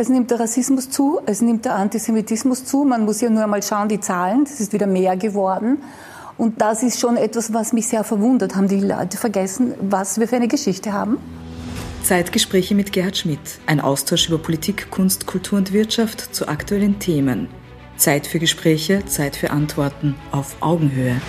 [0.00, 2.84] Es nimmt der Rassismus zu, es nimmt der Antisemitismus zu.
[2.84, 5.82] Man muss ja nur einmal schauen, die Zahlen, das ist wieder mehr geworden.
[6.38, 8.56] Und das ist schon etwas, was mich sehr verwundert.
[8.56, 11.18] Haben die Leute vergessen, was wir für eine Geschichte haben?
[12.02, 13.60] Zeitgespräche mit Gerhard Schmidt.
[13.66, 17.48] Ein Austausch über Politik, Kunst, Kultur und Wirtschaft zu aktuellen Themen.
[17.98, 21.20] Zeit für Gespräche, Zeit für Antworten auf Augenhöhe.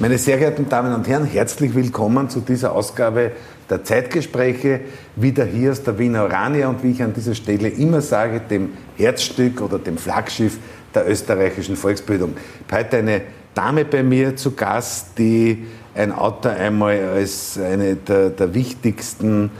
[0.00, 3.32] Meine sehr geehrten Damen und Herren, herzlich willkommen zu dieser Ausgabe
[3.72, 4.80] der Zeitgespräche.
[5.16, 8.70] Wieder hier aus der Wiener Orania und wie ich an dieser Stelle immer sage, dem
[8.96, 10.58] Herzstück oder dem Flaggschiff
[10.94, 12.34] der österreichischen Volksbildung.
[12.70, 13.22] Heute eine
[13.54, 19.50] Dame bei mir zu Gast, die ein Autor einmal als eine der, der, wichtigsten,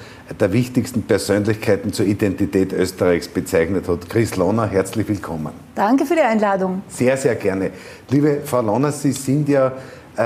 [0.41, 4.09] der wichtigsten Persönlichkeiten zur Identität Österreichs bezeichnet hat.
[4.09, 5.53] Chris Lohner, herzlich willkommen.
[5.75, 6.83] Danke für die Einladung.
[6.89, 7.71] Sehr, sehr gerne.
[8.11, 9.73] Liebe Frau Lohner, Sie sind ja
[10.17, 10.23] äh,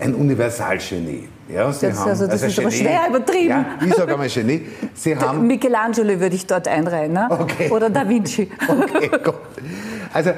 [0.00, 1.28] ein Universalgenie.
[1.48, 3.48] Ja, Sie das, haben, also das also ist Genie, aber schwer übertrieben.
[3.48, 4.66] Ja, ich sage einmal Genie.
[4.94, 7.26] Sie haben Michelangelo würde ich dort einreihen, ne?
[7.30, 7.70] okay.
[7.70, 8.50] oder Da Vinci.
[8.68, 9.34] Okay, gut.
[10.12, 10.30] Also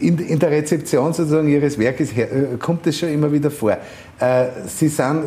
[0.00, 3.76] in, in, der Rezeption sozusagen Ihres Werkes her, äh, kommt es schon immer wieder vor.
[4.18, 5.22] Äh, Sie sind,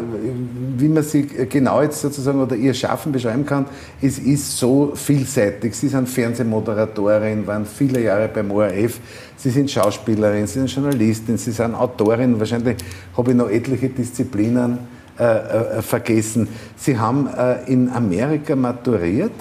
[0.77, 3.65] wie man Sie genau jetzt sozusagen oder Ihr Schaffen beschreiben kann,
[4.02, 5.75] es ist so vielseitig.
[5.75, 8.99] Sie sind Fernsehmoderatorin, waren viele Jahre beim ORF,
[9.38, 12.77] Sie sind Schauspielerin, Sie sind Journalistin, Sie sind Autorin, wahrscheinlich
[13.15, 14.80] habe ich noch etliche Disziplinen
[15.19, 15.23] äh,
[15.77, 16.47] äh, vergessen.
[16.75, 19.31] Sie haben äh, in Amerika maturiert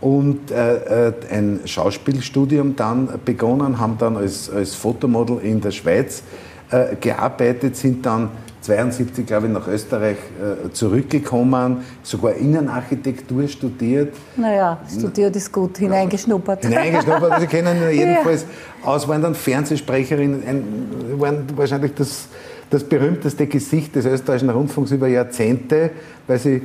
[0.00, 6.22] und äh, äh, ein Schauspielstudium dann begonnen, haben dann als, als Fotomodel in der Schweiz
[6.70, 8.30] äh, gearbeitet, sind dann
[8.62, 14.14] 72, glaube ich, nach Österreich äh, zurückgekommen, sogar Innenarchitektur studiert.
[14.36, 16.64] Naja, studiert ist gut, hineingeschnuppert.
[16.64, 18.42] Hineingeschnuppert, Sie kennen jedenfalls
[18.82, 18.88] ja.
[18.88, 20.64] aus, waren dann Fernsehsprecherin, ein,
[21.18, 22.28] waren wahrscheinlich das,
[22.68, 25.90] das berühmteste Gesicht des österreichischen Rundfunks über Jahrzehnte,
[26.26, 26.62] weil sie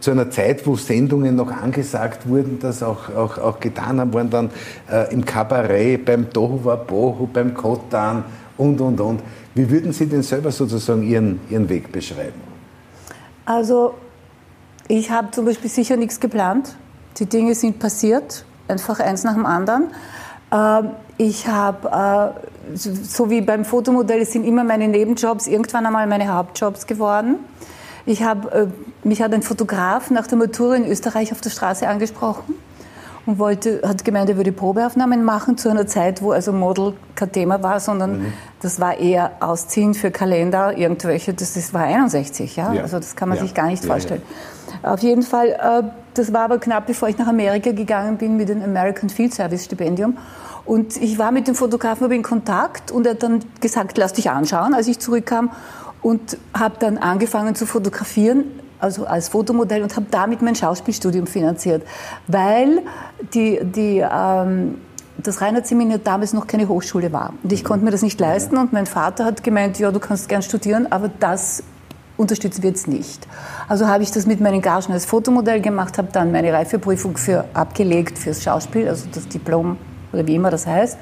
[0.00, 4.30] zu einer Zeit, wo Sendungen noch angesagt wurden, das auch, auch, auch getan haben, waren
[4.30, 4.50] dann
[4.90, 8.24] äh, im Kabarett, beim Tohu Wabohu, beim Kotan
[8.56, 9.20] und, und, und.
[9.54, 12.40] Wie würden Sie denn selber sozusagen Ihren, Ihren Weg beschreiben?
[13.44, 13.94] Also,
[14.88, 16.76] ich habe zum Beispiel sicher nichts geplant.
[17.18, 19.88] Die Dinge sind passiert, einfach eins nach dem anderen.
[20.52, 22.34] Ähm, ich habe,
[22.74, 27.36] äh, so wie beim Fotomodell, sind immer meine Nebenjobs irgendwann einmal meine Hauptjobs geworden.
[28.06, 28.66] Ich habe, äh,
[29.06, 32.54] mich hat ein Fotograf nach der Matura in Österreich auf der Straße angesprochen
[33.26, 37.32] und wollte, hat gemeint, er würde Probeaufnahmen machen zu einer Zeit, wo also Model kein
[37.32, 38.32] Thema war, sondern mhm.
[38.62, 42.72] das war eher Ausziehen für Kalender, irgendwelche, das, das war 61, ja?
[42.72, 42.82] ja.
[42.82, 43.44] Also das kann man ja.
[43.44, 44.22] sich gar nicht ja, vorstellen.
[44.82, 45.82] Auf jeden Fall, äh,
[46.14, 49.64] das war aber knapp bevor ich nach Amerika gegangen bin mit dem American Field Service
[49.64, 50.16] Stipendium.
[50.64, 54.30] Und ich war mit dem Fotografen in Kontakt und er hat dann gesagt, lass dich
[54.30, 55.50] anschauen, als ich zurückkam
[56.02, 58.44] und habe dann angefangen zu fotografieren,
[58.78, 61.82] also als Fotomodell und habe damit mein Schauspielstudium finanziert,
[62.26, 62.82] weil
[63.34, 64.78] die, die, ähm,
[65.18, 67.34] das Reinhardt-Seminar damals noch keine Hochschule war.
[67.42, 68.56] Und ich konnte mir das nicht leisten.
[68.56, 71.62] Und mein Vater hat gemeint, ja, du kannst gern studieren, aber das
[72.16, 73.26] unterstützen wir jetzt nicht.
[73.68, 77.44] Also habe ich das mit meinen Gagen als Fotomodell gemacht, habe dann meine Reifeprüfung für
[77.54, 79.78] abgelegt fürs Schauspiel, also das Diplom
[80.12, 80.98] oder wie immer das heißt,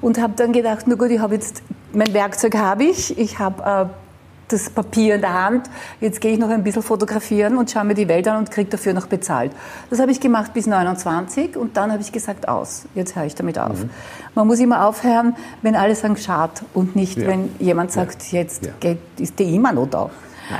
[0.00, 1.62] und habe dann gedacht, na gut, ich habe jetzt
[1.92, 4.05] mein Werkzeug habe ich, ich habe äh,
[4.48, 5.68] das Papier in der Hand,
[6.00, 8.70] jetzt gehe ich noch ein bisschen fotografieren und schaue mir die Welt an und kriege
[8.70, 9.52] dafür noch bezahlt.
[9.90, 13.34] Das habe ich gemacht bis 29 und dann habe ich gesagt, aus, jetzt höre ich
[13.34, 13.82] damit auf.
[13.82, 13.90] Mhm.
[14.34, 17.26] Man muss immer aufhören, wenn alle sagen, schad und nicht, ja.
[17.26, 18.40] wenn jemand sagt, ja.
[18.40, 18.72] jetzt ja.
[18.78, 20.10] Geht, ist der immer noch da.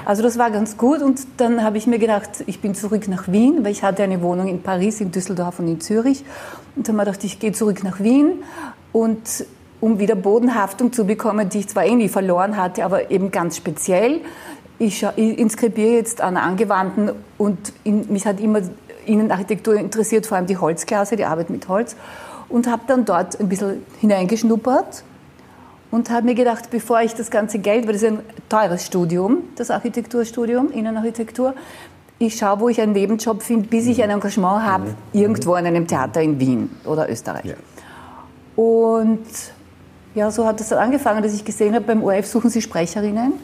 [0.04, 3.28] Also das war ganz gut und dann habe ich mir gedacht, ich bin zurück nach
[3.28, 6.24] Wien, weil ich hatte eine Wohnung in Paris, in Düsseldorf und in Zürich.
[6.74, 8.42] Und dann habe ich gedacht, ich gehe zurück nach Wien
[8.92, 9.46] und
[9.80, 14.20] um wieder Bodenhaftung zu bekommen, die ich zwar irgendwie verloren hatte, aber eben ganz speziell.
[14.78, 18.60] Ich, ich inskribiere jetzt an Angewandten und in, mich hat immer
[19.06, 21.96] Innenarchitektur interessiert, vor allem die Holzklasse, die Arbeit mit Holz.
[22.48, 25.02] Und habe dann dort ein bisschen hineingeschnuppert
[25.90, 29.38] und habe mir gedacht, bevor ich das ganze Geld, weil das ist ein teures Studium,
[29.56, 31.54] das Architekturstudium, Innenarchitektur,
[32.18, 34.94] ich schaue, wo ich einen Nebenjob finde, bis ich ein Engagement habe, mhm.
[35.12, 37.44] irgendwo in einem Theater in Wien oder Österreich.
[37.44, 37.54] Ja.
[38.56, 39.26] Und
[40.16, 43.34] ja, so hat es dann angefangen, dass ich gesehen habe, beim ORF suchen sie Sprecherinnen.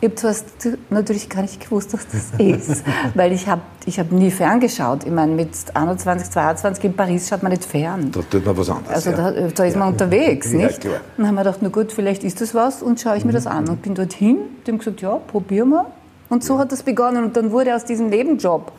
[0.00, 0.46] Ich habe zuerst
[0.90, 2.84] natürlich gar nicht gewusst, was das ist,
[3.14, 5.04] weil ich habe ich hab nie ferngeschaut.
[5.04, 8.10] Ich meine, mit 21, 22 in Paris schaut man nicht fern.
[8.10, 8.94] Da tut man was anderes.
[8.94, 9.78] Also da, da ist ja.
[9.78, 10.80] man unterwegs, ja, nicht?
[10.80, 11.00] Klar.
[11.16, 13.36] dann haben wir gedacht, na gut, vielleicht ist das was und schaue ich mir mhm.
[13.36, 13.68] das an.
[13.68, 15.86] Und bin dorthin, dem gesagt, ja, probieren wir.
[16.28, 16.60] Und so ja.
[16.60, 17.24] hat das begonnen.
[17.24, 18.72] Und dann wurde aus diesem Nebenjob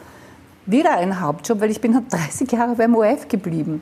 [0.65, 3.81] wieder ein Hauptjob, weil ich bin 30 halt Jahre beim ORF geblieben.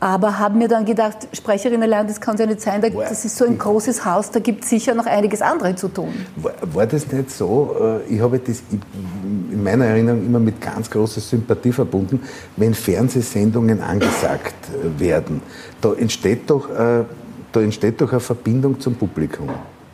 [0.00, 3.36] Aber habe mir dann gedacht, Sprecherin allein, das kann es ja nicht sein, das ist
[3.36, 6.12] so ein großes Haus, da gibt es sicher noch einiges andere zu tun.
[6.36, 8.00] War, war das nicht so?
[8.08, 12.22] Äh, ich habe das in meiner Erinnerung immer mit ganz großer Sympathie verbunden,
[12.56, 15.42] wenn Fernsehsendungen angesagt äh, werden.
[15.80, 17.04] Da entsteht doch, äh,
[17.50, 19.48] da entsteht doch eine Verbindung zum Publikum.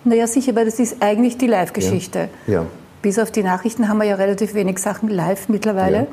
[0.04, 2.28] Naja, sicher, weil das ist eigentlich die Live-Geschichte.
[2.46, 2.52] Ja.
[2.52, 2.66] ja.
[3.00, 5.96] Bis auf die Nachrichten haben wir ja relativ wenig Sachen live mittlerweile.
[5.96, 6.06] Ja.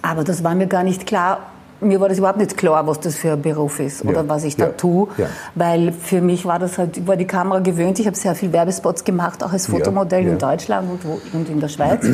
[0.00, 1.51] Aber das war mir gar nicht klar
[1.82, 4.28] mir war das überhaupt nicht klar, was das für ein Beruf ist oder ja.
[4.28, 4.72] was ich da ja.
[4.72, 5.26] tue, ja.
[5.54, 7.98] weil für mich war das halt, war die Kamera gewöhnt.
[7.98, 11.60] Ich habe sehr viel Werbespots gemacht, auch als Fotomodell in Deutschland und, wo, und in
[11.60, 12.06] der Schweiz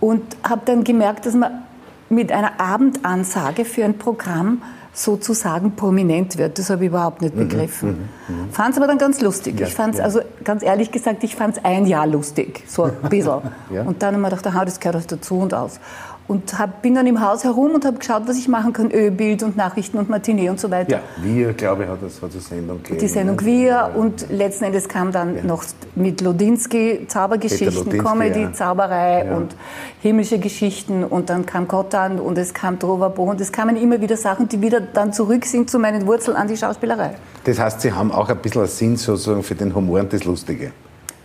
[0.00, 1.62] und habe dann gemerkt, dass man
[2.08, 4.62] mit einer Abendansage für ein Programm
[4.92, 6.58] sozusagen prominent wird.
[6.58, 8.08] Das habe ich überhaupt nicht mhm, begriffen.
[8.28, 9.60] Mhm, mhm, fand es aber dann ganz lustig.
[9.60, 10.04] Ja, ich fand es, ja.
[10.04, 13.40] also ganz ehrlich gesagt, ich fand es ein Jahr lustig, so ein bisschen.
[13.70, 13.82] ja.
[13.82, 15.80] Und dann habe ich mir gedacht, aha, das gehört auch dazu und aus
[16.28, 18.90] und hab, bin dann im Haus herum und habe geschaut, was ich machen kann.
[18.90, 20.90] Ölbild und Nachrichten und Matinee und so weiter.
[20.90, 22.98] Ja, Wir, glaube ich, hat das hat die Sendung gegeben.
[23.00, 23.86] Die Sendung Wir ja.
[23.86, 25.42] und letzten Endes kam dann ja.
[25.44, 25.64] noch
[25.94, 28.52] mit Lodinsky Zaubergeschichten, Comedy, ja.
[28.52, 29.54] Zauberei und
[30.02, 34.16] himmlische Geschichten und dann kam Kottan und es kam Trovabo und es kamen immer wieder
[34.16, 37.14] Sachen, die wieder dann zurück sind zu meinen Wurzeln an die Schauspielerei.
[37.44, 40.24] Das heißt, Sie haben auch ein bisschen einen Sinn sozusagen für den Humor und das
[40.24, 40.72] Lustige.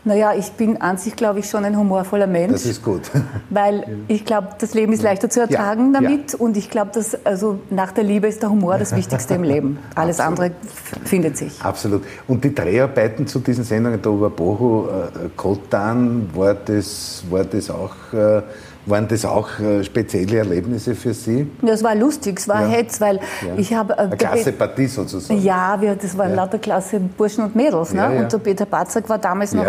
[0.04, 2.54] Naja, ich bin an sich, glaube ich, schon ein humorvoller Mensch.
[2.54, 3.02] Das ist gut.
[3.52, 6.34] Weil ich glaube, das Leben ist leichter zu ertragen ja, damit.
[6.34, 6.40] Ja.
[6.40, 9.78] Und ich glaube, dass also nach der Liebe ist der Humor das Wichtigste im Leben.
[9.96, 10.40] Alles Absolut.
[10.40, 11.62] andere findet sich.
[11.62, 12.04] Absolut.
[12.28, 17.94] Und die Dreharbeiten zu diesen Sendungen, der Oberboho, äh, Kotan, war das, war das auch.
[18.14, 18.42] Äh,
[18.86, 21.48] waren das auch äh, spezielle Erlebnisse für Sie?
[21.62, 22.68] Ja, es war lustig, es war ja.
[22.68, 23.54] Hetz, weil ja.
[23.58, 23.94] ich habe...
[23.94, 25.42] Äh, Eine klasse Partie sozusagen.
[25.42, 26.38] Ja, wir, das waren ja.
[26.38, 27.94] lauter klasse Burschen und Mädels.
[27.94, 28.10] Ne?
[28.20, 29.66] Und der Peter Batzak war damals noch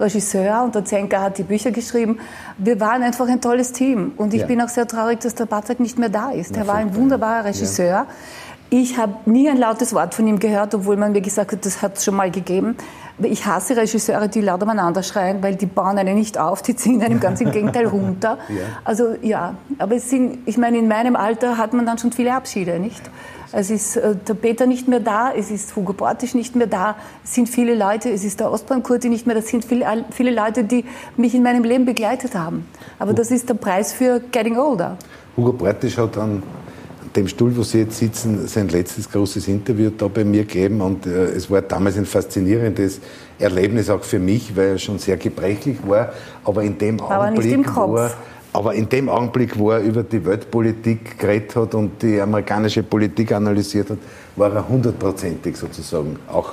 [0.00, 2.18] Regisseur und der Zenker hat die Bücher geschrieben.
[2.58, 4.12] Wir waren einfach ein tolles Team.
[4.16, 6.56] Und ich bin auch sehr traurig, dass der Batzak nicht mehr da ist.
[6.56, 8.06] Er war ein wunderbarer Regisseur.
[8.68, 11.82] Ich habe nie ein lautes Wort von ihm gehört, obwohl man mir gesagt hat, das
[11.82, 12.76] hat es schon mal gegeben.
[13.22, 17.02] Ich hasse Regisseure, die laut umeinander schreien, weil die bauen einen nicht auf, die ziehen
[17.02, 18.38] einen ganz im Gegenteil runter.
[18.48, 18.62] Ja.
[18.84, 22.34] Also ja, aber es sind, ich meine, in meinem Alter hat man dann schon viele
[22.34, 23.02] Abschiede, nicht?
[23.52, 26.96] Es ist äh, der Peter nicht mehr da, es ist Hugo Bortisch nicht mehr da,
[27.24, 30.64] es sind viele Leute, es ist der Ostbahnkurti nicht mehr, das sind viele, viele Leute,
[30.64, 30.84] die
[31.16, 32.66] mich in meinem Leben begleitet haben.
[32.98, 34.96] Aber das ist der Preis für Getting Older.
[35.36, 36.42] Hugo Bortisch hat dann
[37.16, 41.06] dem Stuhl, wo Sie jetzt sitzen, sein letztes großes Interview da bei mir gegeben und
[41.06, 43.00] äh, es war damals ein faszinierendes
[43.38, 46.12] Erlebnis auch für mich, weil er schon sehr gebrechlich war,
[46.44, 48.14] aber in dem aber Augenblick, wo er,
[48.52, 53.32] aber in dem Augenblick, wo er über die Weltpolitik geredet hat und die amerikanische Politik
[53.32, 53.98] analysiert hat,
[54.36, 56.52] war er hundertprozentig sozusagen auch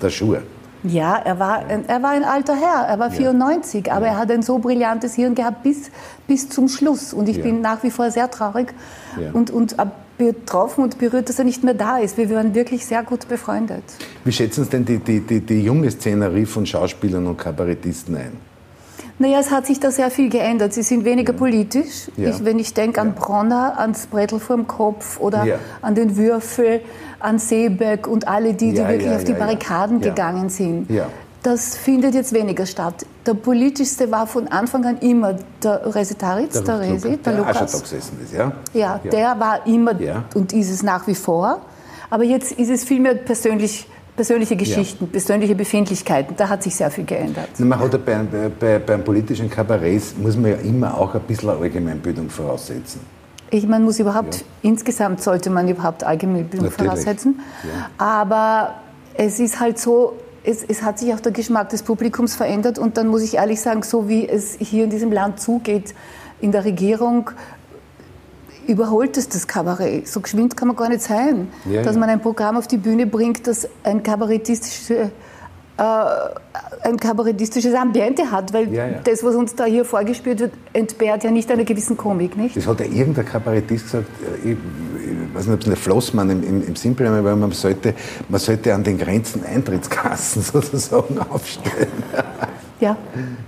[0.00, 0.42] der Schuhe.
[0.84, 3.94] Ja, er war, er war ein alter Herr, er war 94, ja.
[3.94, 5.90] aber er hat ein so brillantes Hirn gehabt bis,
[6.26, 7.12] bis zum Schluss.
[7.12, 7.44] Und ich ja.
[7.44, 8.74] bin nach wie vor sehr traurig
[9.20, 9.30] ja.
[9.32, 9.76] und, und
[10.18, 12.16] betroffen und berührt, dass er nicht mehr da ist.
[12.16, 13.84] Wir waren wirklich sehr gut befreundet.
[14.24, 18.51] Wie schätzen Sie denn die, die, die, die junge Szenerie von Schauspielern und Kabarettisten ein?
[19.22, 20.72] Naja, es hat sich da sehr viel geändert.
[20.72, 21.38] Sie sind weniger ja.
[21.38, 22.10] politisch.
[22.16, 22.30] Ja.
[22.30, 25.58] Ich, wenn ich denke an Bronner, ans Brettel vorm Kopf oder ja.
[25.80, 26.80] an den Würfel,
[27.20, 30.88] an Seebeck und alle die, die wirklich auf die Barrikaden gegangen sind.
[31.44, 33.06] Das findet jetzt weniger statt.
[33.24, 37.74] Der politischste war von Anfang an immer der Resetaritz, der, der Resi, der, der Lukas.
[37.92, 38.52] Ist, ja?
[38.74, 39.94] Ja, der war immer
[40.34, 41.60] und ist es nach wie vor.
[42.10, 43.86] Aber jetzt ist es vielmehr persönlich
[44.16, 45.10] persönliche Geschichten, ja.
[45.10, 47.58] persönliche Befindlichkeiten, da hat sich sehr viel geändert.
[47.58, 51.50] Man hat ja bei, bei, beim politischen Kabarett, muss man ja immer auch ein bisschen
[51.50, 53.00] Allgemeinbildung voraussetzen.
[53.50, 54.42] Ich meine, muss überhaupt, ja.
[54.62, 56.90] insgesamt sollte man überhaupt Allgemeinbildung Natürlich.
[56.90, 57.40] voraussetzen.
[57.98, 58.74] Aber
[59.14, 62.96] es ist halt so, es, es, hat sich auch der Geschmack des Publikums verändert und
[62.96, 65.94] dann muss ich ehrlich sagen, so wie es hier in diesem Land zugeht,
[66.40, 67.30] in der Regierung,
[68.66, 70.08] überholt es das Kabarett.
[70.08, 73.06] So geschwind kann man gar nicht sein, ja, dass man ein Programm auf die Bühne
[73.06, 75.10] bringt, das ein kabarettistische
[75.78, 75.84] äh,
[76.84, 78.98] ein kabarettistisches Ambiente hat, weil ja, ja.
[79.04, 82.56] das, was uns da hier vorgespielt wird, entbehrt ja nicht einer gewissen Komik, nicht?
[82.56, 84.06] Das hat ja irgendein Kabarettist gesagt,
[84.44, 87.52] äh, ich, ich weiß nicht, ob es eine Flossmann im, im, im Simpel aber man
[87.52, 87.94] sollte,
[88.28, 91.88] man sollte an den Grenzen Eintrittskassen sozusagen aufstellen.
[92.82, 92.96] Ja,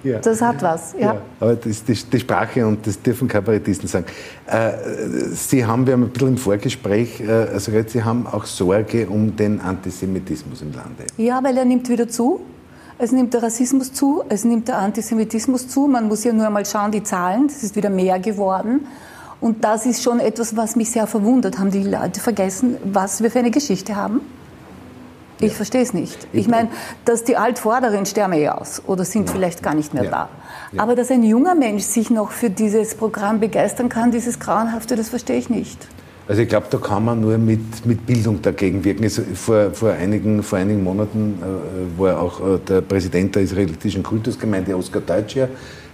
[0.04, 0.20] ja.
[0.20, 0.92] das hat was.
[0.92, 1.14] Ja.
[1.14, 1.22] ja.
[1.40, 4.06] aber das ist die, die, Sprache und das dürfen Kabarettisten sagen.
[4.46, 4.70] Äh,
[5.32, 9.34] Sie haben, wir haben ein bisschen im Vorgespräch äh, also Sie haben auch Sorge um
[9.34, 11.04] den Antisemitismus im Lande.
[11.16, 12.42] Ja, weil er nimmt wieder zu.
[12.96, 15.88] Es nimmt der Rassismus zu, es nimmt der Antisemitismus zu.
[15.88, 18.86] Man muss ja nur einmal schauen, die Zahlen, es ist wieder mehr geworden.
[19.40, 21.58] Und das ist schon etwas, was mich sehr verwundert.
[21.58, 24.20] Haben die Leute vergessen, was wir für eine Geschichte haben?
[25.40, 25.54] Ich ja.
[25.54, 26.28] verstehe es nicht.
[26.32, 26.68] Ich meine,
[27.04, 29.34] dass die Altvorderen sterben eh aus oder sind ja.
[29.34, 30.10] vielleicht gar nicht mehr ja.
[30.10, 30.28] da.
[30.76, 35.08] Aber dass ein junger Mensch sich noch für dieses Programm begeistern kann, dieses Grauenhafte, das
[35.08, 35.88] verstehe ich nicht.
[36.26, 39.04] Also ich glaube, da kann man nur mit, mit Bildung dagegen wirken.
[39.04, 44.02] Es, vor, vor, einigen, vor einigen Monaten äh, war auch äh, der Präsident der israelitischen
[44.02, 45.48] Kultusgemeinde, Oskar Deutscher,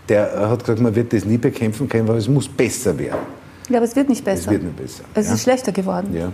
[0.09, 3.18] der äh, hat gesagt, man wird das nie bekämpfen können, weil es muss besser werden.
[3.68, 4.42] Ja, aber es wird nicht besser.
[4.42, 5.02] Es wird nicht besser.
[5.14, 5.35] Es ja.
[5.35, 6.14] ist schlechter geworden.
[6.14, 6.32] Ja.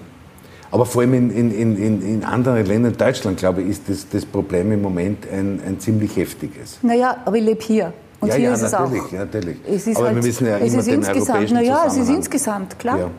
[0.70, 4.24] Aber vor allem in, in, in, in anderen Ländern, Deutschland, glaube ich, ist das, das
[4.24, 6.78] Problem im Moment ein, ein ziemlich heftiges.
[6.82, 7.92] Naja, aber ich lebe hier.
[8.20, 9.12] Und ja, hier ja, ist natürlich, es auch.
[9.12, 9.56] Ja, natürlich.
[9.68, 11.96] Es ist aber halt, wir müssen ja es immer ist den insgesamt, europäischen naja, es
[11.96, 12.98] ist insgesamt, klar.
[12.98, 13.10] Ja.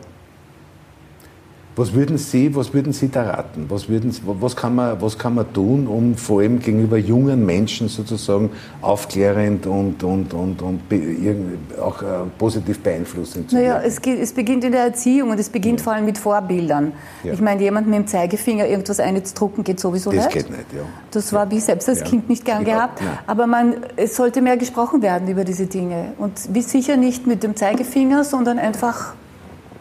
[1.78, 3.66] Was würden Sie, was würden Sie da raten?
[3.68, 7.86] Was, würden, was, kann man, was kann man tun, um vor allem gegenüber jungen Menschen
[7.88, 8.50] sozusagen
[8.82, 11.00] aufklärend und, und, und, und be,
[11.80, 12.06] auch äh,
[12.36, 13.86] positiv beeinflussend zu Naja, wirken?
[13.86, 16.92] es, geht, es beginnt in der Erziehung und es beginnt vor allem mit Vorbildern.
[17.22, 17.32] Ja.
[17.32, 20.34] Ich meine, jemand mit dem Zeigefinger irgendwas einzudrucken geht sowieso Das nicht.
[20.34, 20.82] geht nicht, ja.
[21.12, 22.06] Das war ich selbst als Ja.
[22.06, 23.00] Kind nicht gern gehabt.
[23.00, 23.12] nicht.
[23.28, 26.12] Aber man, es sollte mehr gesprochen werden über diese Dinge.
[26.18, 29.14] Und wie sicher nicht mit dem Zeigefinger, sondern einfach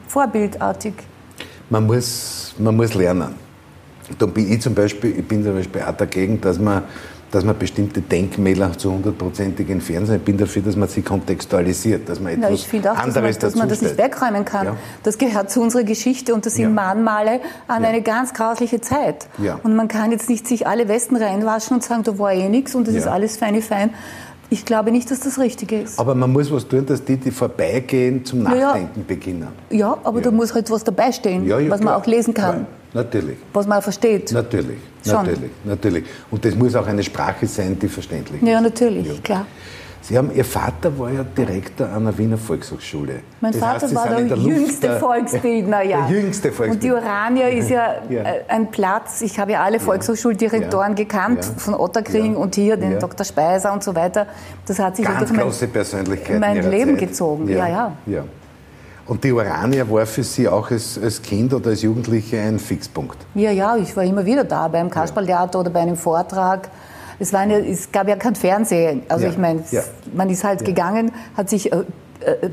[0.08, 0.94] vorbildartig.
[1.70, 3.36] Man muss, man muss lernen.
[4.18, 6.84] Da bin ich zum Beispiel, ich bin zum Beispiel auch dagegen, dass man,
[7.30, 10.16] dass man bestimmte Denkmäler zu hundertprozentig entfernen soll.
[10.16, 13.06] Ich bin dafür, dass man sie kontextualisiert, dass man Na, etwas ich finde auch, dass
[13.08, 14.68] man, anderes dass man das nicht wegräumen kann.
[14.68, 14.76] Ja.
[15.04, 16.70] Das gehört zu unserer Geschichte und das sind Ja.
[16.70, 17.90] Mahnmale an Ja.
[17.90, 19.28] eine ganz grausliche Zeit.
[19.64, 22.76] Und man kann jetzt nicht sich alle Westen reinwaschen und sagen, da war eh nichts
[22.76, 23.90] und das ist alles feine fein.
[24.50, 26.00] Ich glaube nicht, dass das richtig ist.
[26.00, 28.68] Aber man muss was tun, dass die, die vorbeigehen, zum Na ja.
[28.68, 29.48] Nachdenken beginnen.
[29.70, 30.24] Ja, aber Ja.
[30.25, 31.98] da muss halt was dabei stehen, Ja, was man klar.
[31.98, 32.60] auch lesen kann,
[32.94, 33.38] Ja, natürlich.
[33.51, 34.32] was man auch versteht.
[34.32, 35.16] Natürlich, Schon.
[35.16, 36.04] natürlich, natürlich.
[36.32, 38.63] Und das muss auch eine Sprache sein, die verständlich Ja, ist.
[38.63, 39.13] natürlich, Ja.
[39.22, 39.46] klar.
[40.08, 43.20] Sie haben, Ihr Vater war ja Direktor einer Wiener Volkshochschule.
[43.42, 46.08] Mein Das Vater heißt, war der, der Luft jüngste der- Volksbildner, ja.
[46.08, 47.02] Der jüngste Und die Volksbildner.
[47.02, 48.22] Urania ist ja, Ja.
[48.24, 50.96] äh, ein Platz, ich habe ja alle Volkshochschuldirektoren Ja.
[50.96, 51.52] gekannt, Ja.
[51.58, 52.98] von Otterkring und hier den.
[53.00, 53.26] Dr.
[53.26, 54.28] Speiser und so weiter.
[54.66, 56.40] Das hat sich Ganz durch mein, große Persönlichkeit.
[56.40, 57.10] mein Leben Zeit.
[57.10, 57.50] gezogen.
[57.50, 57.92] Ja, ja.
[58.06, 58.24] ja.
[59.08, 63.18] Und die Urania war für Sie auch als, als Kind oder als Jugendliche ein Fixpunkt.
[63.36, 66.70] Ja, ja, ich war immer wieder da, beim Kasperltheater oder bei einem Vortrag.
[67.20, 69.04] Es, waren ja, es gab ja kein Fernsehen.
[69.08, 69.82] Also Ja, ich meine, ja.
[70.14, 71.84] man ist halt gegangen, hat sich äh,
[72.22, 72.50] äh,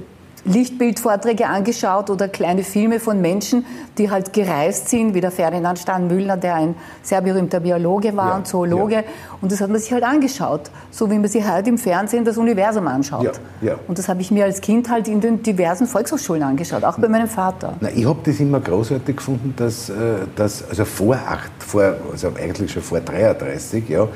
[0.46, 3.64] Lichtbildvorträge angeschaut oder kleine Filme von Menschen,
[3.96, 8.36] die halt gereist sind, wie der Ferdinand Stahn-Müllner, der ein sehr berühmter Biologe war Ja,
[8.36, 8.96] und Zoologe.
[8.96, 9.02] ja.
[9.40, 12.36] Und das hat man sich halt angeschaut, so wie man sich heute im Fernsehen das
[12.36, 13.40] Universum anschaut.
[13.62, 13.76] Ja.
[13.88, 17.08] Und das habe ich mir als Kind halt in den diversen Volkshochschulen angeschaut, auch bei
[17.08, 17.74] meinem Vater.
[17.80, 19.94] Na, ich habe das immer großartig gefunden, dass, äh,
[20.36, 24.06] dass also vor acht, vor, also eigentlich schon vor 33, ja,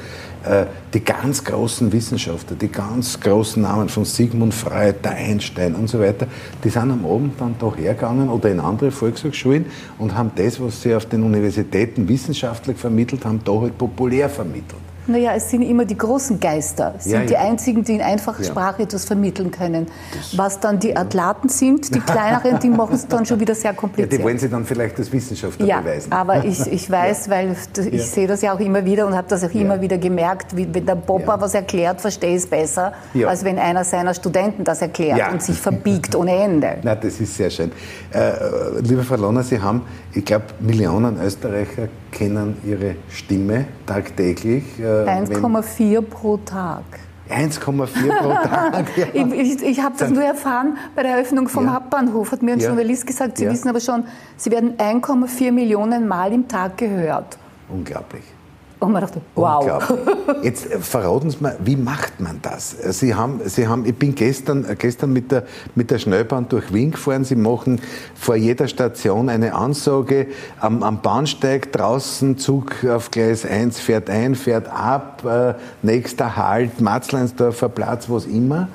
[0.95, 6.01] die ganz großen Wissenschaftler, die ganz großen Namen von Sigmund Freud, der Einstein und so
[6.01, 6.27] weiter,
[6.63, 9.67] die sind am Abend dann da hergegangen oder in andere Volkshochschulen
[9.99, 14.81] und haben das, was sie auf den Universitäten wissenschaftlich vermittelt haben, da halt populär vermittelt.
[15.09, 17.41] Naja, es sind immer die großen Geister, es sind Ja, die ja.
[17.41, 18.49] einzigen, die in einfacher Ja.
[18.51, 19.87] Sprache etwas vermitteln können.
[20.37, 23.73] Was dann die Athlaten sind, die kleineren, die machen es dann schon wieder sehr Ja,
[23.73, 24.23] die kompliziert.
[24.23, 26.13] wollen sie dann vielleicht als Wissenschaftler Ja, beweisen.
[26.13, 29.27] aber ich, ich weiß, weil das- ich sehe das ja auch immer wieder und habe
[29.29, 32.93] das auch immer wieder gemerkt, wie, wenn der Popper was erklärt, verstehe ich es besser,
[33.27, 36.77] als wenn einer seiner Studenten das erklärt und sich verbiegt ohne Ende.
[36.83, 37.73] Na, das ist sehr schön.
[38.13, 38.33] Äh,
[38.83, 44.65] liebe Frau Lohner, Sie haben, ich glaube, Millionen Österreicher kennen Ihre Stimme tagtäglich.
[44.79, 46.83] Äh, wenn- 1,4 pro Tag.
[47.29, 48.87] 1,4 pro Tag.
[48.97, 49.07] Ja.
[49.13, 51.75] Ich, ich, ich habe das nur erfahren bei der Eröffnung vom Ja.
[51.75, 52.69] Hauptbahnhof, hat mir ein Ja.
[52.69, 54.05] Journalist gesagt, Sie wissen aber schon,
[54.37, 57.37] Sie werden 1,4 Millionen Mal im Tag gehört.
[57.69, 58.23] Unglaublich.
[58.81, 59.83] Und man dachte, wow.
[60.43, 62.71] Jetzt äh, verraten Sie mir, wie macht man das?
[62.71, 65.45] Sie haben, Sie haben, ich bin gestern, äh, gestern mit, der,
[65.75, 67.25] mit der Schnellbahn durch Wien gefahren.
[67.25, 67.81] Sie machen
[68.15, 70.29] vor jeder Station eine Ansage
[70.61, 76.81] am, am Bahnsteig draußen, Zug auf Gleis 1 fährt ein, fährt ab, äh, nächster Halt,
[76.81, 78.69] Matzleinsdorfer Platz, was immer.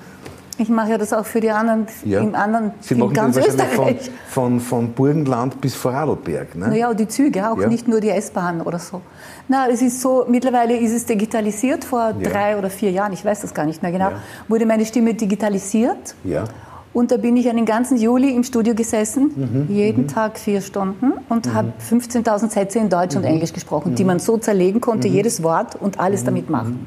[0.64, 4.10] Ich mache ja das auch für die anderen, im anderen, Sie machen ganz das Österreich.
[4.30, 6.56] von, von, von Burgenland bis Vorarlberg.
[6.56, 6.70] Ne?
[6.70, 7.68] Naja, und die Züge auch, Ja.
[7.68, 9.02] nicht nur die S-Bahn oder so.
[9.50, 12.30] Na, es ist so, mittlerweile ist es digitalisiert, vor Ja.
[12.30, 14.18] drei oder vier Jahren, ich weiß das gar nicht mehr genau, Ja.
[14.48, 16.16] wurde meine Stimme digitalisiert.
[16.24, 16.46] Ja.
[16.94, 21.12] Und da bin ich einen ganzen Juli im Studio gesessen, Mhm, jeden Tag vier Stunden
[21.28, 23.22] und habe 15.000 Sätze in Deutsch Mhm.
[23.22, 26.26] und Englisch gesprochen, die man so zerlegen konnte, jedes Wort und alles Mhm.
[26.28, 26.86] damit machen.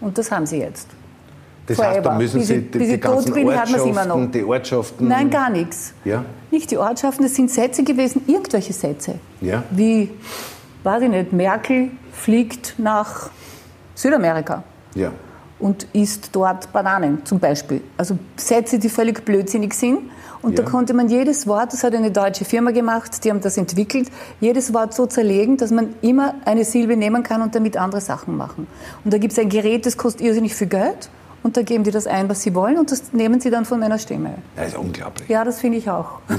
[0.00, 0.86] Und das haben sie jetzt.
[1.66, 2.18] Das heißt, da Forever.
[2.18, 5.08] müssen Sie die, die ganzen bin, Ortschaften, die Ortschaften...
[5.08, 5.92] Nein, gar nichts.
[6.04, 6.24] Ja?
[6.50, 9.18] Nicht die Ortschaften, es sind Sätze gewesen, irgendwelche Sätze.
[9.40, 9.64] Ja.
[9.70, 10.10] Wie,
[10.84, 13.30] weiß ich nicht, Merkel fliegt nach
[13.96, 14.62] Südamerika
[14.94, 15.10] Ja.
[15.58, 17.80] und isst dort Bananen zum Beispiel.
[17.96, 19.98] Also Sätze, die völlig blödsinnig sind.
[20.42, 20.62] Und Ja.
[20.64, 24.08] da konnte man jedes Wort, das hat eine deutsche Firma gemacht, die haben das entwickelt,
[24.40, 28.36] jedes Wort so zerlegen, dass man immer eine Silbe nehmen kann und damit andere Sachen
[28.36, 28.68] machen.
[29.04, 31.08] Und da gibt es ein Gerät, das kostet irrsinnig viel Geld.
[31.46, 33.78] Und da geben die das ein, was sie wollen und das nehmen sie dann von
[33.78, 34.34] meiner Stimme.
[34.56, 35.28] Das ist unglaublich.
[35.28, 36.18] Ja, das finde ich auch.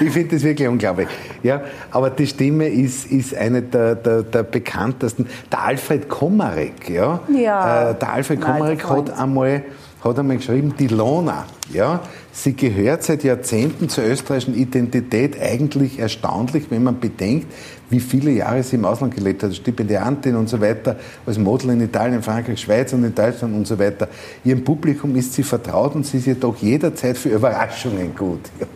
[0.00, 1.08] ich finde das wirklich unglaublich.
[1.42, 1.60] Ja,
[1.90, 5.26] aber die Stimme ist, ist eine der, der, der bekanntesten.
[5.52, 9.62] Der Alfred Komarek, ja, ja äh, der Alfred Komarek hat einmal
[10.02, 12.00] hat einmal geschrieben, die Lona, ja,
[12.32, 17.52] sie gehört seit Jahrzehnten zur österreichischen Identität eigentlich erstaunlich, wenn man bedenkt,
[17.90, 21.80] wie viele Jahre sie im Ausland gelebt hat, Stipendiantin und so weiter, als Model in
[21.80, 24.08] Italien, Frankreich, Schweiz und in Deutschland und so weiter.
[24.44, 28.40] Ihrem Publikum ist sie vertraut und sie ist jedoch jederzeit für Überraschungen gut.
[28.58, 28.66] Ja.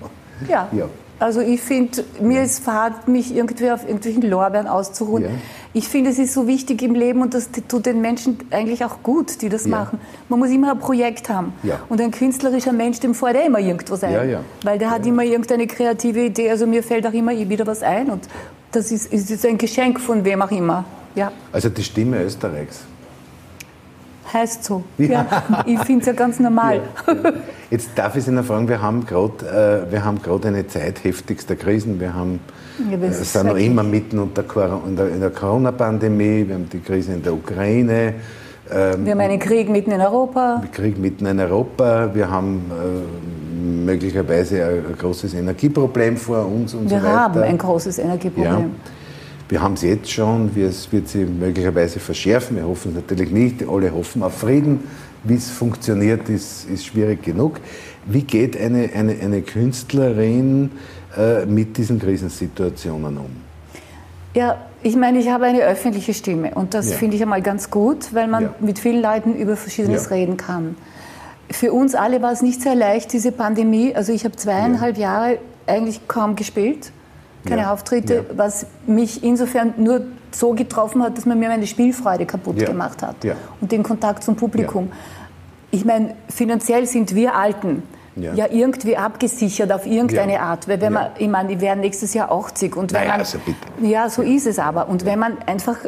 [0.48, 0.68] ja.
[0.76, 0.88] ja.
[1.18, 5.24] Also ich finde, mir ist fad, mich irgendwie auf irgendwelchen Lorbeeren auszuruhen.
[5.24, 5.30] Ja.
[5.72, 9.02] Ich finde, es ist so wichtig im Leben und das tut den Menschen eigentlich auch
[9.02, 9.70] gut, die das ja.
[9.70, 10.00] machen.
[10.28, 11.52] Man muss immer ein Projekt haben.
[11.62, 11.80] Ja.
[11.88, 14.38] Und ein künstlerischer Mensch, dem fällt immer irgendwas ein.
[14.62, 16.50] Weil der hat immer irgendeine kreative Idee.
[16.50, 18.10] Also mir fällt auch immer wieder was ein.
[18.10, 18.28] Und
[18.72, 20.84] das ist, ist ein Geschenk von wem auch immer.
[21.14, 21.32] Ja.
[21.52, 22.80] Also die Stimme Österreichs
[24.32, 24.82] heißt so.
[24.98, 25.26] Ja.
[25.66, 26.82] ich finde es ja ganz normal.
[27.06, 27.14] Ja.
[27.70, 32.00] Jetzt darf ich Sie noch fragen, wir haben gerade äh, eine Zeit heftigster Krisen.
[32.00, 32.40] Wir haben,
[32.90, 34.44] ja, äh, sind noch immer mitten unter,
[34.86, 38.14] in der, der Corona-Pandemie, wir haben die Krise in der Ukraine.
[38.72, 40.62] Ähm, wir haben einen Krieg mitten in Europa.
[40.72, 42.14] Krieg mitten in Europa.
[42.14, 47.12] Wir haben äh, möglicherweise ein großes Energieproblem vor uns und wir so weiter.
[47.12, 48.52] Wir haben ein großes Energieproblem.
[48.52, 48.64] Ja.
[49.48, 52.56] Wir haben es jetzt schon, es wird sich möglicherweise verschärfen.
[52.56, 53.68] Wir hoffen es natürlich nicht.
[53.68, 54.84] Alle hoffen auf Frieden.
[55.22, 57.60] Wie es funktioniert, ist, ist schwierig genug.
[58.06, 60.70] Wie geht eine, eine, eine Künstlerin
[61.16, 63.30] äh, mit diesen Krisensituationen um?
[64.34, 66.96] Ja, ich meine, ich habe eine öffentliche Stimme und das ja.
[66.96, 68.54] finde ich einmal ganz gut, weil man ja.
[68.60, 70.16] mit vielen Leuten über Verschiedenes ja.
[70.16, 70.76] reden kann.
[71.50, 73.94] Für uns alle war es nicht sehr leicht, diese Pandemie.
[73.94, 76.90] Also ich habe zweieinhalb Jahre eigentlich kaum gespielt
[77.44, 77.72] keine ja.
[77.72, 78.22] Auftritte, ja.
[78.36, 82.66] was mich insofern nur so getroffen hat, dass man mir meine Spielfreude kaputt ja.
[82.66, 83.16] gemacht hat
[83.60, 84.90] und den Kontakt zum Publikum.
[85.70, 87.82] Ich meine, finanziell sind wir Alten
[88.16, 88.46] ja.
[88.50, 92.76] irgendwie abgesichert auf irgendeine Art, weil wenn man, ich meine, die werden nächstes Jahr 80
[92.76, 93.38] und wenn naja, man, also
[93.82, 95.78] ja, so ist es aber und wenn man einfach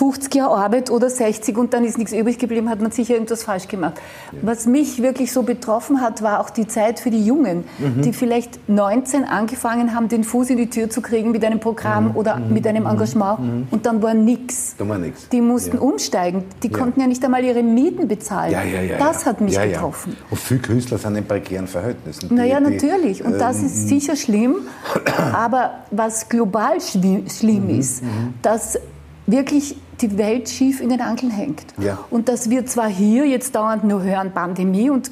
[0.00, 3.42] 50 Jahre Arbeit oder 60 und dann ist nichts übrig geblieben, hat man sicher irgendwas
[3.42, 4.00] falsch gemacht.
[4.32, 4.38] Ja.
[4.40, 8.00] Was mich wirklich so betroffen hat, war auch die Zeit für die Jungen, mhm.
[8.00, 12.06] die vielleicht 19 angefangen haben, den Fuß in die Tür zu kriegen mit einem Programm
[12.06, 12.16] mhm.
[12.16, 12.54] oder mhm.
[12.54, 12.90] mit einem mhm.
[12.90, 13.68] Engagement mhm.
[13.70, 14.74] und dann war nichts.
[14.78, 15.28] Da war nichts.
[15.28, 15.82] Die mussten ja.
[15.82, 16.44] umsteigen.
[16.62, 16.78] Die ja.
[16.78, 18.56] konnten ja nicht einmal ihre Mieten bezahlen.
[18.98, 20.16] das hat mich getroffen.
[20.30, 22.30] Und viele Künstler sind in prekären Verhältnissen.
[22.30, 23.22] Die, naja, natürlich.
[23.22, 24.56] Und das ähm, ist sicher schlimm.
[25.34, 27.78] Aber was global schlimm mhm.
[27.78, 28.02] ist,
[28.40, 28.78] dass
[29.26, 31.64] wirklich die Welt schief in den Angeln hängt.
[31.78, 31.98] Ja.
[32.10, 35.10] Und dass wir zwar hier jetzt dauernd nur hören, Pandemie und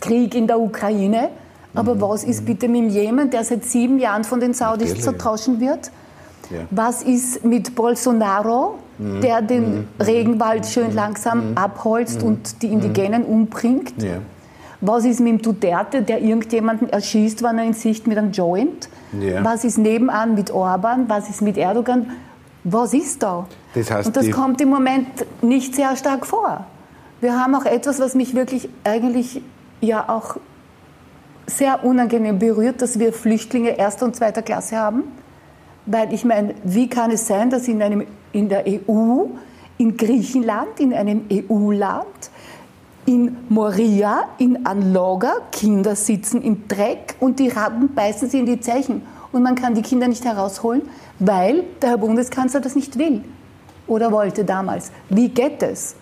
[0.00, 1.30] Krieg in der Ukraine,
[1.74, 2.00] aber mhm.
[2.00, 5.04] was ist bitte mit dem Jemen, der seit sieben Jahren von den Saudis Natürlich.
[5.04, 5.90] zertauschen wird?
[6.50, 6.60] Ja.
[6.70, 9.20] Was ist mit Bolsonaro, mhm.
[9.20, 9.88] der den mhm.
[10.00, 10.94] Regenwald schön mhm.
[10.94, 11.56] langsam mhm.
[11.56, 12.28] abholzt mhm.
[12.28, 14.02] und die Indigenen umbringt?
[14.02, 14.18] Ja.
[14.80, 18.88] Was ist mit dem Duterte, der irgendjemanden erschießt, wenn er in Sicht mit einem Joint?
[19.18, 19.42] Ja.
[19.42, 21.08] Was ist nebenan mit Orban?
[21.08, 22.10] Was ist mit Erdogan?
[22.64, 23.46] Was ist da?
[23.74, 25.08] Das heißt, und das kommt im Moment
[25.42, 26.66] nicht sehr stark vor.
[27.20, 29.42] Wir haben auch etwas, was mich wirklich eigentlich
[29.80, 30.36] ja auch
[31.46, 35.04] sehr unangenehm berührt, dass wir Flüchtlinge erster und zweiter Klasse haben.
[35.86, 39.26] Weil ich meine, wie kann es sein, dass in, einem, in der EU,
[39.76, 42.06] in Griechenland, in einem EU-Land,
[43.04, 48.60] in Moria, in Anloga, Kinder sitzen im Dreck und die Ratten beißen sie in die
[48.60, 49.02] Zeichen
[49.34, 50.82] und man kann die Kinder nicht herausholen,
[51.18, 53.22] weil der Herr Bundeskanzler das nicht will
[53.86, 54.92] oder wollte damals.
[55.08, 55.96] Wie geht es?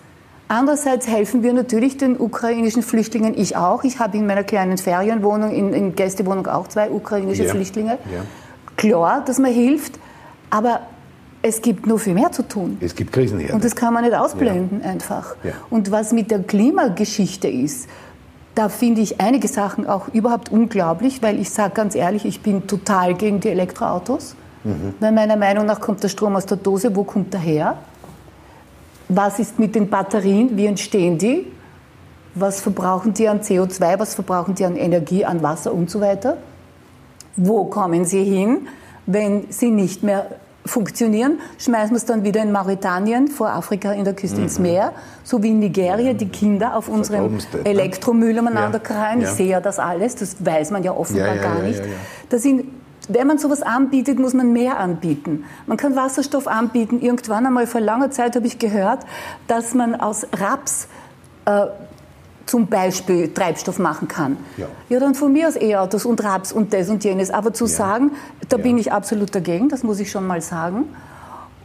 [0.47, 3.83] Andererseits helfen wir natürlich den ukrainischen Flüchtlingen, ich auch.
[3.83, 7.49] Ich habe in meiner kleinen Ferienwohnung, in, in Gästewohnung auch zwei ukrainische ja.
[7.49, 7.97] Flüchtlinge.
[8.13, 8.21] Ja.
[8.77, 9.99] Klar, dass man hilft,
[10.49, 10.81] aber
[11.41, 12.77] es gibt nur viel mehr zu tun.
[12.81, 13.53] Es gibt Krisenherde.
[13.53, 14.91] Und das kann man nicht ausblenden ja.
[14.91, 15.35] einfach.
[15.69, 17.89] Und was mit der Klimageschichte ist,
[18.55, 22.67] da finde ich einige Sachen auch überhaupt unglaublich, weil ich sage ganz ehrlich, ich bin
[22.67, 24.35] total gegen die Elektroautos.
[24.63, 24.93] Mhm.
[24.99, 27.77] Weil meiner Meinung nach kommt der Strom aus der Dose, wo kommt der her?
[29.09, 30.55] Was ist mit den Batterien?
[30.55, 31.47] Wie entstehen die?
[32.35, 33.99] Was verbrauchen die an CO2?
[33.99, 36.37] Was verbrauchen die an Energie, an Wasser und so weiter?
[37.35, 38.67] Wo kommen sie hin,
[39.05, 40.27] wenn sie nicht mehr
[40.65, 44.43] funktionieren, schmeißen wir es dann wieder in Mauritanien vor Afrika in der Küste mhm.
[44.43, 47.39] ins Meer, so wie in Nigeria die Kinder auf unserem?
[47.63, 48.83] Elektromüll umeinander ja.
[48.83, 49.19] kreien.
[49.19, 49.33] Ich ja.
[49.33, 51.81] sehe ja das alles, das weiß man ja offenbar ja, gar nicht.
[52.29, 52.65] Das sind
[53.09, 55.43] wenn man sowas anbietet, muss man mehr anbieten.
[55.67, 57.01] Man kann Wasserstoff anbieten.
[57.01, 59.05] Irgendwann einmal vor langer Zeit habe ich gehört,
[59.47, 60.87] dass man aus Raps
[61.45, 61.65] äh,
[62.45, 64.37] zum Beispiel Treibstoff machen kann.
[64.57, 67.29] Ja, ja dann von mir aus E-Autos und Raps und das und jenes.
[67.29, 67.71] Aber zu ja.
[67.71, 68.11] sagen,
[68.49, 68.63] da ja.
[68.63, 70.85] bin ich absolut dagegen, das muss ich schon mal sagen.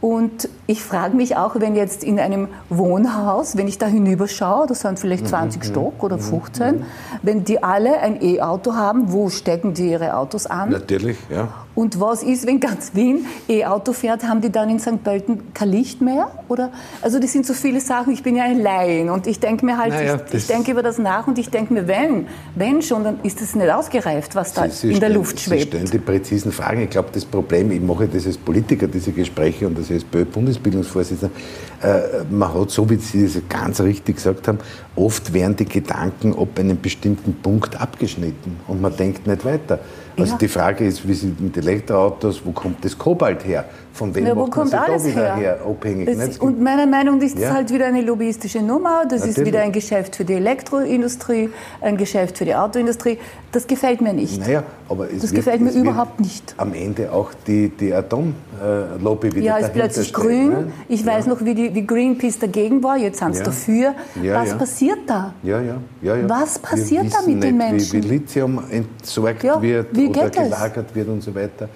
[0.01, 4.79] Und ich frage mich auch, wenn jetzt in einem Wohnhaus, wenn ich da hinüberschaue, das
[4.79, 5.65] sind vielleicht 20 mhm.
[5.65, 6.85] Stock oder 15, mhm.
[7.21, 10.69] wenn die alle ein E-Auto haben, wo stecken die ihre Autos an?
[10.69, 11.49] Natürlich, ja.
[11.75, 15.03] Und was ist, wenn ganz Wien E-Auto fährt, haben die dann in St.
[15.03, 16.29] Pölten kein Licht mehr?
[16.49, 16.71] Oder?
[17.01, 18.13] Also das sind so viele Sachen.
[18.13, 20.83] Ich bin ja ein Laien und ich denke mir halt, naja, ich, ich denke über
[20.83, 24.53] das nach und ich denke mir, wenn, wenn schon, dann ist das nicht ausgereift, was
[24.53, 25.61] da Sie, Sie in stellen, der Luft schwebt.
[25.61, 26.81] Sie stellen die präzisen Fragen.
[26.81, 31.33] Ich glaube, das Problem, ich mache das als Politiker, diese Gespräche und das als Bundesbildungsvorsitzender,
[31.81, 34.59] äh, man hat, so wie Sie es ganz richtig gesagt haben,
[34.95, 39.79] oft werden die Gedanken ab einem bestimmten Punkt abgeschnitten und man denkt nicht weiter.
[40.17, 40.37] Also ja.
[40.37, 43.65] die Frage ist, wie sieht mit Elektroautos, wo kommt das Kobalt her?
[43.93, 45.35] Von wem ja, wo kommt man alles da wieder her?
[45.35, 46.07] her abhängig?
[46.07, 47.47] Das, und meiner Meinung nach ist ja.
[47.47, 49.03] das halt wieder eine lobbyistische Nummer.
[49.03, 49.37] Das Natürlich.
[49.37, 51.49] ist wieder ein Geschäft für die Elektroindustrie,
[51.81, 53.17] ein Geschäft für die Autoindustrie.
[53.51, 54.39] Das gefällt mir nicht.
[54.39, 56.53] Naja, aber es das wird, gefällt mir überhaupt nicht.
[56.57, 60.49] Am Ende auch die, die Atomlobby wieder Ja, ist plötzlich grün.
[60.49, 60.71] Ne?
[60.87, 62.97] Ich weiß noch, wie, die, wie Greenpeace dagegen war.
[62.97, 63.95] Jetzt sind sie dafür.
[64.15, 65.33] Was passiert da?
[65.43, 66.29] Ja, ja, ja, ja.
[66.29, 68.03] Was passiert da mit den Menschen?
[68.03, 70.95] Wie, wie Lithium entsorgt wird oder gelagert es?
[70.95, 71.69] wird und so weiter.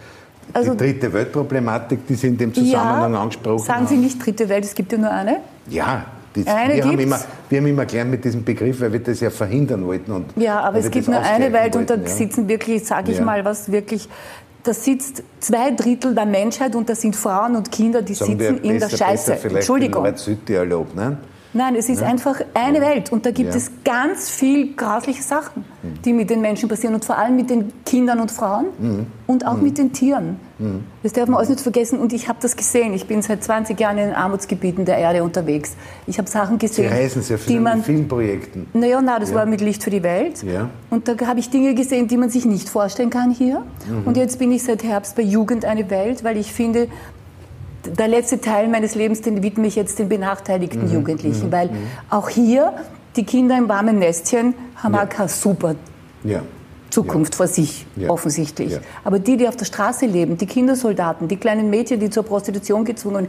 [0.52, 3.88] Also, die dritte Weltproblematik, die Sie in dem Zusammenhang ja, angesprochen sagen haben.
[3.88, 5.38] Sagen Sie nicht dritte Welt, es gibt ja nur eine?
[5.70, 9.00] Ja, die, eine wir, haben immer, wir haben immer gern mit diesem Begriff, weil wir
[9.00, 10.12] das ja verhindern wollten.
[10.12, 12.08] Und ja, aber es gibt nur eine Welt wollten, und da ja.
[12.08, 13.26] sitzen wirklich, sage ich ja.
[13.26, 14.10] mal, was wirklich
[14.64, 18.58] da sitzt zwei Drittel der Menschheit und da sind Frauen und Kinder, die Sagen sitzen
[18.64, 19.34] in besser, der Scheiße.
[19.34, 20.06] Entschuldigung.
[20.06, 20.14] In
[20.96, 21.18] ne?
[21.54, 22.08] Nein, es ist ja.
[22.08, 23.56] einfach eine Welt und da gibt ja.
[23.56, 26.02] es ganz viel grausliche Sachen, mhm.
[26.04, 29.08] die mit den Menschen passieren und vor allem mit den Kindern und Frauen mhm.
[29.28, 29.64] und auch mhm.
[29.64, 30.38] mit den Tieren.
[30.58, 30.84] Mhm.
[31.04, 32.94] Das darf man alles nicht vergessen und ich habe das gesehen.
[32.94, 35.76] Ich bin seit 20 Jahren in den Armutsgebieten der Erde unterwegs.
[36.08, 36.90] Ich habe Sachen gesehen.
[36.90, 38.68] Sie reisen sehr viel in Filmprojekten.
[38.74, 39.36] Naja, na, das ja.
[39.36, 40.42] war mit Licht für die Welt.
[40.44, 40.70] Ja.
[40.90, 43.64] Und da habe ich Dinge gesehen, die man sich nicht vorstellen kann hier.
[43.88, 44.04] Mhm.
[44.06, 46.88] Und jetzt bin ich seit Herbst bei Jugend eine Welt, weil ich finde,
[47.86, 50.94] der letzte Teil meines Lebens, den widme ich jetzt den benachteiligten mhm.
[50.94, 51.52] Jugendlichen, mhm.
[51.52, 51.88] weil mhm.
[52.10, 52.74] auch hier
[53.16, 55.04] die Kinder im warmen Nestchen haben ja.
[55.04, 55.76] auch keine super
[56.24, 56.42] ja.
[56.90, 57.38] Zukunft ja.
[57.38, 58.80] vor sich, offensichtlich.
[59.04, 62.86] Aber die, die auf der Straße leben, die Kindersoldaten, die kleinen Mädchen, die zur Prostitution
[62.86, 63.28] gezwungen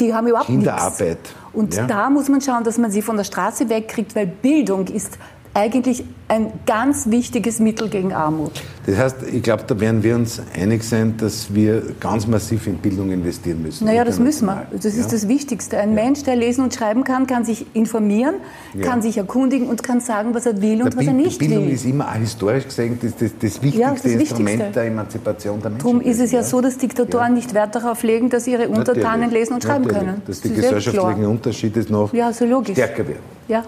[0.00, 1.18] die haben überhaupt Kinderarbeit.
[1.18, 1.34] nichts.
[1.52, 5.18] Und da muss man schauen, dass man sie von der Straße wegkriegt, weil Bildung ist
[5.54, 8.50] eigentlich ein ganz wichtiges Mittel gegen Armut.
[8.86, 12.78] Das heißt, ich glaube, da werden wir uns einig sein, dass wir ganz massiv in
[12.78, 13.84] Bildung investieren müssen.
[13.86, 14.66] Naja, das müssen wir.
[14.72, 15.06] Das ist ja.
[15.10, 15.78] das Wichtigste.
[15.78, 16.02] Ein ja.
[16.02, 18.34] Mensch, der lesen und schreiben kann, kann sich informieren,
[18.74, 18.84] ja.
[18.84, 21.58] kann sich erkundigen und kann sagen, was er will und Na, was er nicht Bildung
[21.58, 21.66] will.
[21.66, 25.86] Bildung ist immer historisch gesehen das, das, das wichtigste das Instrument der Emanzipation der Menschen.
[25.86, 29.32] Darum ist es ja, so, dass Diktatoren nicht Wert darauf legen, dass ihre Untertanen Natürlich.
[29.32, 30.06] lesen und schreiben Natürlich.
[30.06, 30.22] können.
[30.26, 33.22] Dass die gesellschaftlichen Unterschiede noch stärker werden.
[33.46, 33.64] Ja.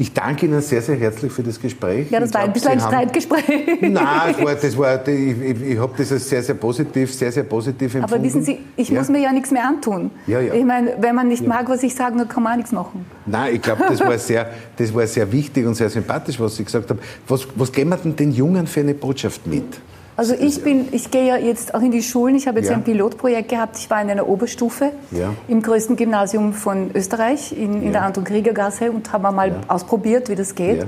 [0.00, 2.08] Ich danke Ihnen sehr, sehr herzlich für das Gespräch.
[2.08, 3.80] Ja, das ich war ein bisschen ein Streitgespräch.
[3.80, 7.32] Nein, das war, das war, ich, ich, ich habe das als sehr, sehr positiv, sehr,
[7.32, 8.14] sehr positiv empfunden.
[8.14, 8.98] Aber wissen Sie, ich ja.
[9.00, 10.12] muss mir ja nichts mehr antun.
[10.28, 10.54] Ja, ja.
[10.54, 11.48] Ich meine, wenn man nicht ja.
[11.48, 13.04] mag, was ich sage, dann kann man auch nichts machen.
[13.26, 16.64] Nein, ich glaube, das, war sehr, das war sehr wichtig und sehr sympathisch, was Sie
[16.64, 17.00] gesagt haben.
[17.26, 19.80] Was, was geben wir denn den Jungen für eine Botschaft mit?
[20.18, 22.34] Also ich bin, ich gehe ja jetzt auch in die Schulen.
[22.34, 22.74] Ich habe jetzt ja.
[22.74, 23.78] ein Pilotprojekt gehabt.
[23.78, 25.32] Ich war in einer Oberstufe ja.
[25.46, 27.90] im größten Gymnasium von Österreich in, in ja.
[27.92, 30.84] der Anton Krieger Gasse und habe mal ausprobiert, wie das geht.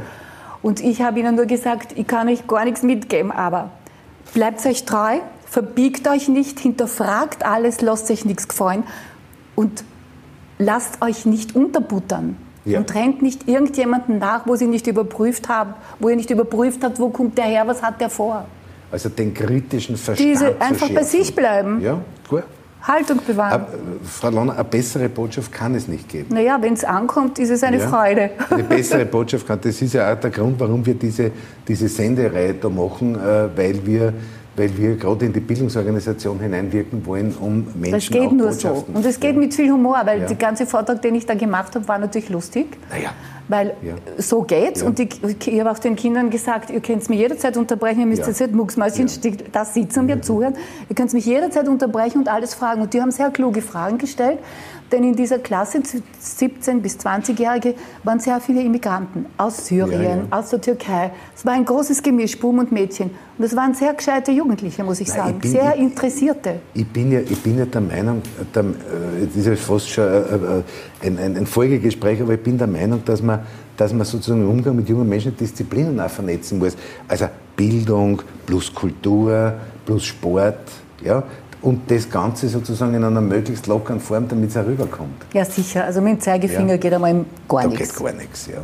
[0.63, 3.71] Und ich habe ihnen nur gesagt, ich kann euch gar nichts mitgeben, aber
[4.35, 8.83] bleibt euch treu, verbiegt euch nicht, hinterfragt alles, lasst euch nichts gefallen
[9.55, 9.85] und
[10.59, 12.37] lasst euch nicht unterbuttern.
[12.65, 12.81] Ja.
[12.81, 16.99] Und rennt nicht irgendjemanden nach, wo sie nicht überprüft haben, wo ihr nicht überprüft habt,
[16.99, 18.47] wo kommt der her, was hat der vor.
[18.93, 21.81] Also den kritischen Verstand Diese einfach bei sich bleiben.
[21.81, 22.45] Ja, gut.
[22.83, 23.67] Haltung bewahren.
[24.05, 26.35] Frau Lohner, eine bessere Botschaft kann es nicht geben.
[26.35, 28.31] Naja, wenn es ankommt, ist es eine ja, Freude.
[28.49, 29.59] Eine bessere Botschaft kann.
[29.63, 31.31] Das ist ja auch der Grund, warum wir diese,
[31.69, 34.15] diese Sendereihe da machen, äh, weil wir
[34.57, 38.85] weil wir gerade in die Bildungsorganisation hineinwirken wollen, um Menschen Das geht nur so.
[38.93, 40.27] Und es geht mit viel Humor, weil ja.
[40.27, 42.67] der ganze Vortrag, den ich da gemacht habe, war natürlich lustig.
[42.91, 43.11] Naja.
[43.49, 43.95] Weil ja.
[44.19, 44.81] so geht's.
[44.81, 44.87] Ja.
[44.87, 48.23] Und ich, ich habe auch den Kindern gesagt, ihr könnt mich jederzeit unterbrechen, ihr müsst
[48.23, 48.29] ja.
[48.29, 49.31] jetzt nicht Mucksmäuschen ja.
[49.53, 50.55] da sitzen und mir zuhören.
[50.89, 52.83] Ihr könnt mich jederzeit unterbrechen und alles fragen.
[52.83, 54.39] Und die haben sehr kluge Fragen gestellt.
[54.93, 60.23] Denn in dieser Klasse, 17- bis 20-Jährige, waren sehr viele Immigranten aus Syrien, ja, ja.
[60.31, 61.13] aus der Türkei.
[61.35, 63.11] Es war ein großes Gemisch, Buben und Mädchen.
[63.39, 65.35] Und es waren sehr gescheite Jugendliche, muss ich Nein, sagen.
[65.37, 66.61] Ich bin, sehr interessierte.
[66.75, 68.23] Ich bin, ja, ich bin ja der Meinung,
[68.55, 68.67] der, äh,
[69.35, 70.63] das ist fast schon äh, äh,
[71.07, 73.41] ein, ein, ein Folgegespräch, aber ich bin der Meinung, dass man,
[73.77, 76.77] dass man sozusagen im Umgang mit jungen Menschen Disziplinen auch vernetzen muss.
[77.07, 79.55] Also Bildung plus Kultur
[79.87, 80.59] plus Sport.
[81.03, 81.23] Ja,
[81.63, 85.27] und das Ganze sozusagen in einer möglichst lockeren Form, damit es herüberkommt.
[85.33, 85.85] Ja, sicher.
[85.85, 86.77] Also mit dem Zeigefinger ja.
[86.77, 87.89] geht einmal gar nichts.
[87.89, 88.63] Da geht gar nichts, ja.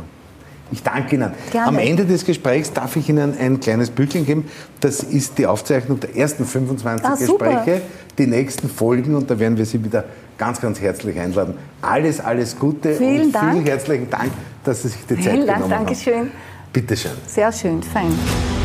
[0.71, 1.31] Ich danke Ihnen.
[1.51, 1.67] Gerne.
[1.67, 4.49] Am Ende des Gesprächs darf ich Ihnen ein kleines Büchlein geben.
[4.81, 7.81] Das ist die Aufzeichnung der ersten 25 ah, Gespräche.
[8.17, 10.03] Die nächsten Folgen, und da werden wir Sie wieder
[10.37, 11.53] ganz, ganz herzlich einladen.
[11.81, 13.53] Alles, alles Gute vielen und Dank.
[13.53, 14.31] vielen herzlichen Dank,
[14.63, 15.85] dass Sie sich die Zeit Vielen Dank, genommen haben.
[15.85, 16.31] Dankeschön.
[16.73, 17.11] Bitte schön.
[17.27, 18.56] Sehr schön, fein.